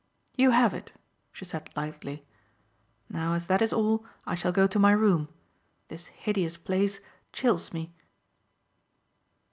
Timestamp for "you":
0.35-0.49